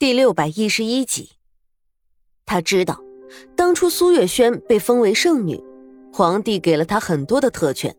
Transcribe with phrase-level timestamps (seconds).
[0.00, 1.32] 第六百一十一集，
[2.46, 3.02] 他知道，
[3.54, 5.62] 当初苏月轩被封为圣女，
[6.10, 7.94] 皇帝给了他很多的特权，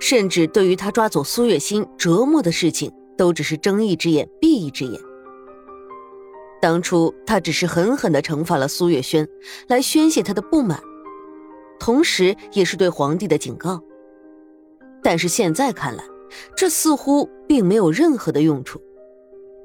[0.00, 5.00] 甚至对于他抓走苏月心折磨的事情，都只是睁一只眼闭一只眼。
[6.60, 9.28] 当初他只是狠狠的惩罚了苏月轩，
[9.68, 10.82] 来宣泄他的不满，
[11.78, 13.80] 同时也是对皇帝的警告。
[15.00, 16.02] 但是现在看来，
[16.56, 18.82] 这似乎并没有任何的用处。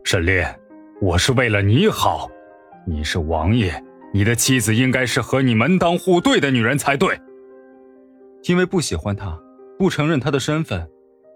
[0.04, 0.61] 沈炼。
[1.02, 2.30] 我是为了你好，
[2.86, 3.84] 你是王爷，
[4.14, 7.20] 你的妻子应该是和你门当户对的女人才对。
[8.44, 9.36] 因为不喜欢他，
[9.80, 10.88] 不承认他的身份，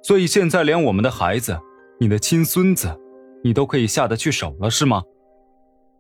[0.04, 1.58] 所以现在连我们的孩子，
[2.00, 2.96] 你的亲孙子，
[3.44, 5.02] 你都可以下得去手了，是吗？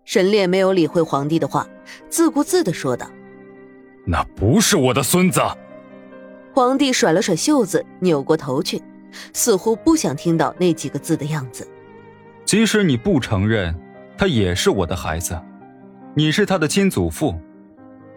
[0.03, 1.67] 沈烈没有理会皇帝的话，
[2.07, 3.09] 自顾自的说道
[4.05, 5.41] ：“那不是我的孙子。”
[6.53, 8.79] 皇帝甩了甩袖子，扭过头去，
[9.33, 11.67] 似乎不想听到那几个字的样子。
[12.45, 13.75] 即使你不承认，
[14.15, 15.37] 他也是我的孩子，
[16.13, 17.33] 你是他的亲祖父，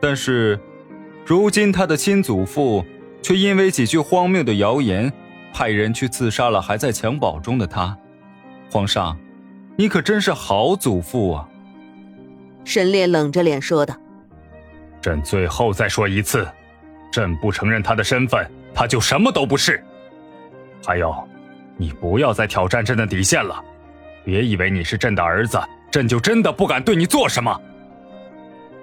[0.00, 0.60] 但是，
[1.24, 2.84] 如今他的亲祖父
[3.22, 5.10] 却因为几句荒谬的谣言，
[5.52, 7.96] 派人去刺杀了还在襁褓中的他。
[8.70, 9.18] 皇上，
[9.76, 11.48] 你可真是好祖父啊！
[12.64, 13.96] 沈烈冷着脸说道
[15.00, 16.46] ：“朕最后再说一次，
[17.10, 19.82] 朕不承认他的身份，他就什么都不是。
[20.84, 21.16] 还有，
[21.78, 23.64] 你不要再挑战朕的底线了。”
[24.28, 25.58] 别以为你是朕的儿子，
[25.90, 27.58] 朕就真的不敢对你做什么。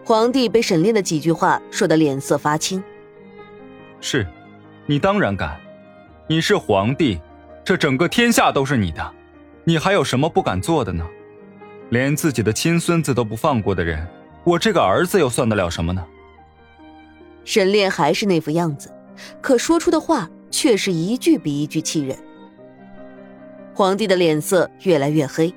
[0.03, 2.83] 皇帝被沈炼的几句话说的脸色发青。
[4.01, 4.25] 是，
[4.87, 5.55] 你当然敢。
[6.27, 7.21] 你是皇帝，
[7.63, 9.13] 这整个天下都是你的，
[9.63, 11.05] 你还有什么不敢做的呢？
[11.91, 14.07] 连自己的亲孙子都不放过的人，
[14.43, 16.03] 我这个儿子又算得了什么呢？
[17.43, 18.91] 沈炼还是那副样子，
[19.41, 22.17] 可说出的话却是一句比一句气人。
[23.75, 25.53] 皇帝的脸色越来越黑，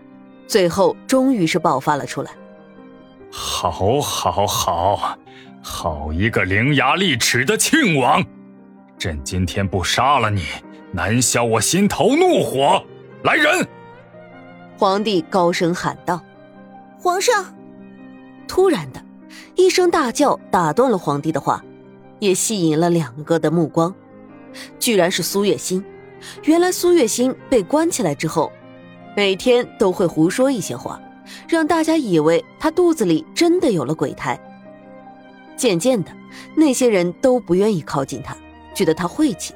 [0.49, 2.33] 最后终于是爆发了出来。
[3.31, 5.17] 好，好，好，
[5.63, 8.21] 好一个伶牙俐齿的庆王！
[8.99, 10.43] 朕今天不杀了你，
[10.91, 12.83] 难消我心头怒火。
[13.23, 13.65] 来人！
[14.77, 16.21] 皇帝高声喊道
[16.99, 17.55] ：“皇上！”
[18.49, 19.01] 突然的
[19.55, 21.65] 一声大叫打断了皇帝的话，
[22.19, 23.95] 也吸引了两个的目光，
[24.81, 25.85] 居然是苏月心。
[26.45, 28.53] 原来苏月心被关起来之后，
[29.17, 31.01] 每天都会胡说一些话，
[31.49, 34.39] 让大家以为她肚子里真的有了鬼胎。
[35.57, 36.11] 渐渐的，
[36.55, 38.37] 那些人都不愿意靠近她，
[38.75, 39.55] 觉得她晦气。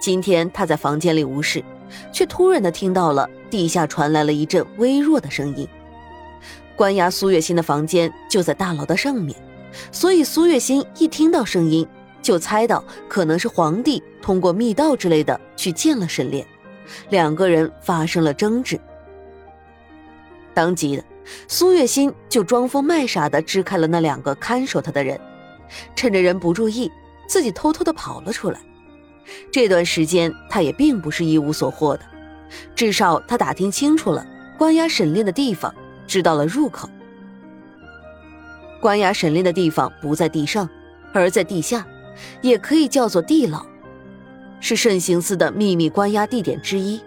[0.00, 1.62] 今天她在房间里无事，
[2.12, 5.68] 却突然的听到了地下传来了一阵微弱的声音。
[6.74, 9.36] 关押苏月心的房间就在大牢的上面，
[9.92, 11.86] 所以苏月心一听到声音。
[12.22, 16.46] 就猜到可能是皇帝通过密道之类的去见了沈炼，
[17.08, 18.78] 两个人发生了争执。
[20.52, 21.04] 当即的
[21.48, 25.18] 苏月心就装疯卖傻的支开了那两个看守他的人，
[25.94, 26.90] 趁着人不注意，
[27.28, 28.60] 自己偷偷的跑了出来。
[29.52, 32.02] 这段时间他也并不是一无所获的，
[32.74, 34.26] 至少他打听清楚了
[34.58, 35.72] 关押沈炼的地方，
[36.06, 36.88] 知道了入口。
[38.80, 40.68] 关押沈炼的地方不在地上，
[41.14, 41.86] 而在地下。
[42.42, 43.64] 也可以叫做地牢，
[44.60, 47.00] 是慎刑司的秘密关押地点之一。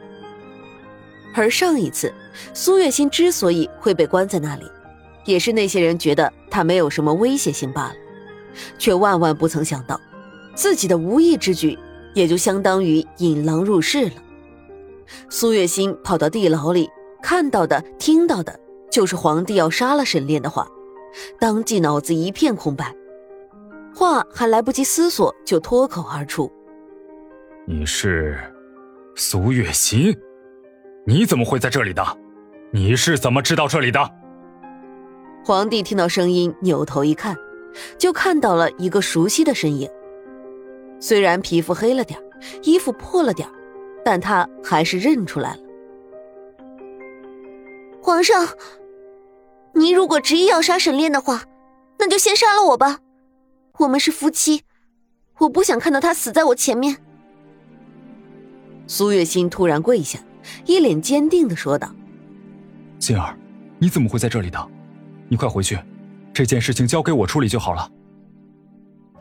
[1.35, 2.13] 而上一次
[2.53, 4.63] 苏月心之所以会被关在那里，
[5.25, 7.95] 也是那些人觉得他没有什么威胁性罢了，
[8.77, 9.99] 却万万不曾想到，
[10.53, 11.77] 自己的无意之举
[12.13, 14.15] 也就相当于引狼入室了。
[15.29, 16.89] 苏月心跑到地牢里，
[17.21, 18.59] 看到的、听到的，
[18.91, 20.67] 就是皇帝要杀了沈炼的话，
[21.39, 22.95] 当即脑子一片空白。
[23.95, 26.51] 话还来不及思索，就脱口而出
[27.65, 28.37] ：“你是
[29.15, 30.15] 苏月心？
[31.05, 32.03] 你怎么会在这里的？
[32.71, 33.99] 你是怎么知道这里的？”
[35.45, 37.35] 皇帝听到声音，扭头一看，
[37.97, 39.89] 就看到了一个熟悉的身影。
[40.99, 42.19] 虽然皮肤黑了点，
[42.63, 43.47] 衣服破了点，
[44.05, 45.59] 但他还是认出来了。
[48.01, 48.47] 皇上，
[49.73, 51.43] 您如果执意要杀沈炼的话，
[51.99, 52.99] 那就先杀了我吧。
[53.79, 54.61] 我们是夫妻，
[55.39, 56.97] 我不想看到他死在我前面。
[58.85, 60.19] 苏月心突然跪下，
[60.65, 61.91] 一脸坚定的说道
[62.99, 63.35] ：“心儿，
[63.79, 64.67] 你怎么会在这里的？
[65.27, 65.79] 你快回去，
[66.31, 67.91] 这件事情交给我处理就好了。”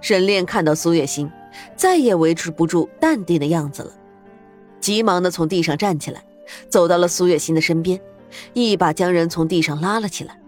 [0.03, 1.31] 沈炼看到苏月心，
[1.75, 3.93] 再也维持不住淡定的样子了，
[4.81, 6.23] 急忙的从地上站起来，
[6.69, 7.99] 走到了苏月心的身边，
[8.53, 10.39] 一把将人从地上拉了起来。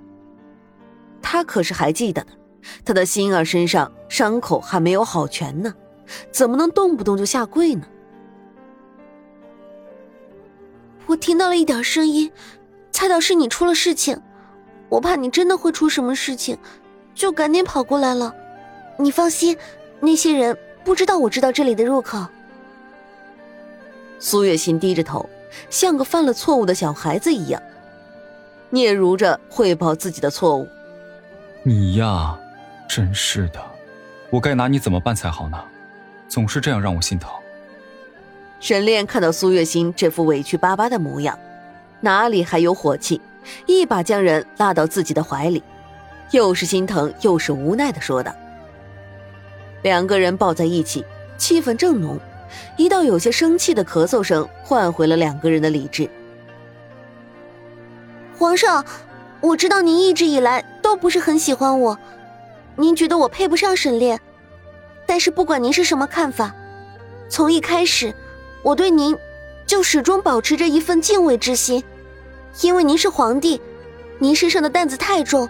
[1.22, 2.32] 他可是还记得的。
[2.84, 5.74] 他的心儿身上伤口还没有好全呢，
[6.30, 7.84] 怎么能动不动就下跪呢？
[11.06, 12.32] 我听到了一点声音，
[12.90, 14.20] 猜到是你出了事情，
[14.88, 16.56] 我怕你真的会出什么事情，
[17.14, 18.34] 就赶紧跑过来了。
[18.98, 19.56] 你放心，
[20.00, 22.24] 那些人不知道我知道这里的入口。
[24.18, 25.28] 苏月心低着头，
[25.68, 27.62] 像个犯了错误的小孩子一样，
[28.70, 30.66] 嗫嚅着汇报自己的错误。
[31.62, 32.38] 你呀，
[32.96, 33.60] 真是的，
[34.30, 35.60] 我该拿你怎么办才好呢？
[36.28, 37.28] 总是这样让我心疼。
[38.60, 41.36] 沈炼看到苏月心这副委屈巴巴的模样，
[41.98, 43.20] 哪里还有火气？
[43.66, 45.60] 一把将人拉到自己的怀里，
[46.30, 48.32] 又是心疼又是无奈的说道。
[49.82, 51.04] 两个人抱在一起，
[51.36, 52.16] 气氛正浓，
[52.76, 56.08] 一道有些生气的咳嗽声唤回了两个人的理智。
[58.38, 58.84] 皇上，
[59.40, 61.98] 我知道您一直以来都不是很喜欢我，
[62.76, 64.20] 您觉得我配不上沈炼，
[65.06, 66.54] 但是不管您是什么看法，
[67.28, 68.14] 从一开始。
[68.62, 69.14] 我对您，
[69.66, 71.84] 就始终保持着一份敬畏之心，
[72.62, 73.60] 因为您是皇帝，
[74.18, 75.46] 您身上的担子太重。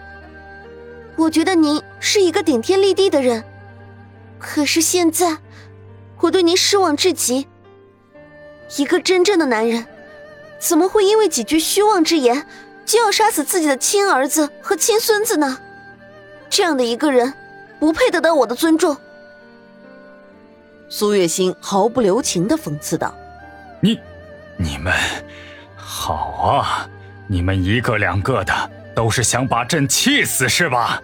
[1.15, 3.45] 我觉得您是一个顶天立地的人，
[4.41, 5.39] 可是现在，
[6.19, 7.47] 我对您失望至极。
[8.77, 9.87] 一个真正的男人，
[10.59, 12.49] 怎么会因为几句虚妄之言，
[12.85, 15.57] 就要杀死自己的亲儿子和亲孙子呢？
[16.55, 17.35] 这样的一个人，
[17.81, 18.97] 不配得到我的尊重。
[20.89, 23.13] 苏月心毫不留情的讽刺道
[23.83, 23.99] ：“你，
[24.57, 24.95] 你们，
[25.75, 26.15] 好
[26.63, 26.89] 啊！
[27.27, 31.03] 你们一个两个的都是想把朕气死是吧？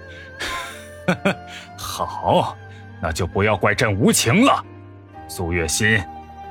[1.76, 2.56] 好，
[3.02, 4.64] 那就不要怪朕无情了。
[5.26, 6.00] 苏月心，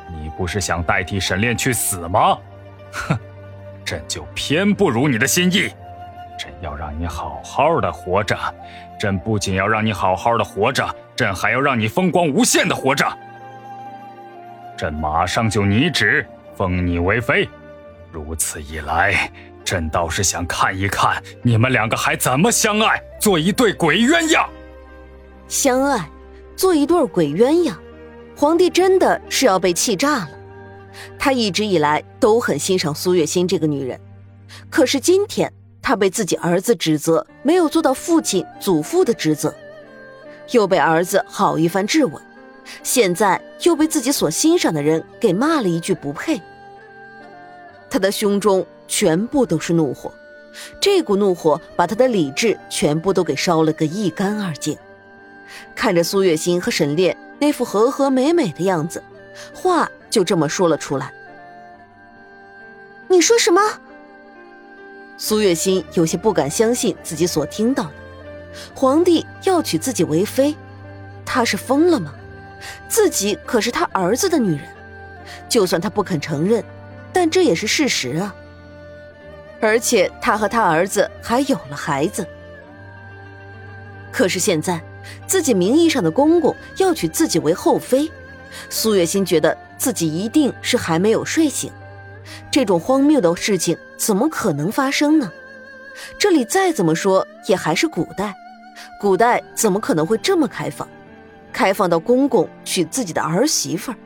[0.09, 2.37] 你不是想代替沈炼去死吗？
[2.91, 3.17] 哼，
[3.85, 5.71] 朕就偏不如你的心意。
[6.61, 8.37] 要让你好好的活着，
[8.99, 13.05] 朕不仅要让你好好的活着，朕还要让你风光无限的活着。”
[14.77, 16.25] 朕马上就拟旨
[16.55, 17.49] 封你为妃，
[18.11, 19.29] 如此一来，
[19.63, 24.45] 朕倒是想看一看你们两个还怎么相爱，做一对鬼鸳鸯。
[25.47, 26.09] 相爱，
[26.55, 27.73] 做一对鬼鸳鸯，
[28.37, 30.29] 皇帝真的是要被气炸了。
[31.17, 33.99] 他一直以来都很欣赏苏月心这个女人，
[34.69, 35.51] 可是今天
[35.89, 39.51] 他被自己儿子指责没有做到父亲祖父的职责，
[40.51, 42.21] 又被儿子好一番质问。
[42.83, 46.39] 现在又被自己所欣赏的人给骂了一句不配，
[47.89, 50.13] 他的胸中全部都是怒火，
[50.79, 54.77] 这股怒火把他的理智全部都给烧了个一干二净。
[55.73, 59.03] 看着苏月心和沈炼那副和和美美的样子，
[59.55, 61.11] 话就这么说了出来
[63.09, 63.59] ：“你说什么？”
[65.21, 67.91] 苏月心有些不敢相信自己所听到的，
[68.73, 70.55] 皇帝要娶自己为妃，
[71.25, 72.15] 他是疯了吗？
[72.87, 74.61] 自己可是他儿子的女人，
[75.49, 76.63] 就算他不肯承认，
[77.11, 78.33] 但这也是事实啊。
[79.59, 82.25] 而且他和他儿子还有了孩子。
[84.13, 84.81] 可是现在，
[85.27, 88.09] 自己名义上的公公要娶自己为后妃，
[88.69, 91.69] 苏月心觉得自己一定是还没有睡醒。
[92.49, 95.29] 这种荒谬的事情怎么可能发生呢？
[96.17, 98.33] 这里再怎么说也还是古代，
[98.99, 100.87] 古代怎么可能会这么开放？
[101.51, 103.97] 开放到公公娶自己的儿媳妇儿，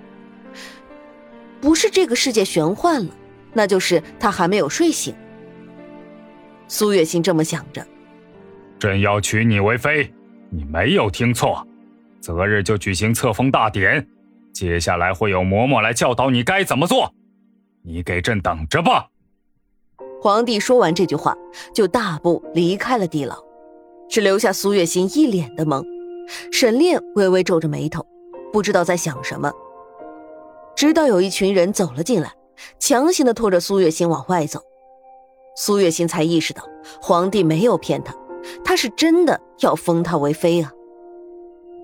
[1.61, 3.11] 不是这个世界玄幻了，
[3.53, 5.13] 那就是他还没有睡醒。
[6.67, 7.85] 苏月心这么想着。
[8.79, 10.11] 朕要娶你为妃，
[10.49, 11.65] 你没有听错，
[12.19, 14.07] 择日就举行册封大典，
[14.53, 17.13] 接下来会有嬷嬷来教导你该怎么做，
[17.83, 19.07] 你给朕等着吧。
[20.23, 21.37] 皇帝说完这句话，
[21.73, 23.35] 就大步离开了地牢，
[24.07, 25.83] 只留下苏月心一脸的懵。
[26.49, 28.05] 沈炼微微皱着眉头，
[28.53, 29.51] 不知道在想什么。
[30.77, 32.31] 直到有一群人走了进来，
[32.79, 34.61] 强行的拖着苏月心往外走，
[35.57, 36.63] 苏月心才意识到
[37.01, 38.15] 皇帝没有骗他，
[38.63, 40.71] 他是真的要封她为妃啊！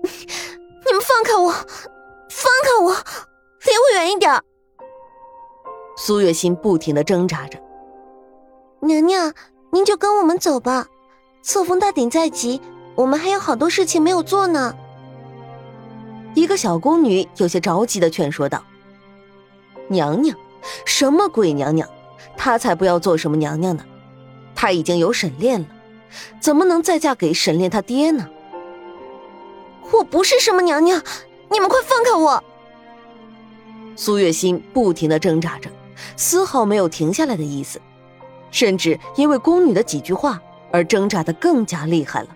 [0.02, 4.32] 你们放开我，放开我，离我远一点！
[5.98, 7.58] 苏月心不停的挣扎着。
[8.80, 9.32] 娘娘，
[9.70, 10.86] 您就跟我们走吧，
[11.42, 12.60] 册封大典在即。
[12.96, 14.74] 我们还有好多事情没有做呢。
[16.34, 18.62] 一个小宫女有些着急的劝说道
[19.88, 20.36] ：“娘娘，
[20.84, 21.88] 什么鬼娘娘？
[22.36, 23.84] 她才不要做什么娘娘呢！
[24.54, 25.66] 她已经有沈炼了，
[26.40, 28.28] 怎么能再嫁给沈炼他爹呢？”
[29.92, 31.02] 我不是什么娘娘，
[31.50, 32.42] 你们快放开我！
[33.96, 35.70] 苏月心不停的挣扎着，
[36.16, 37.80] 丝毫没有停下来的意思，
[38.50, 40.40] 甚至因为宫女的几句话
[40.72, 42.28] 而挣扎的更加厉害了。